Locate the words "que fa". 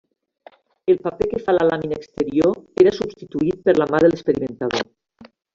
1.33-1.55